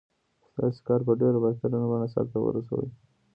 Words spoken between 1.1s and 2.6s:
ډېره بهتره بڼه سرته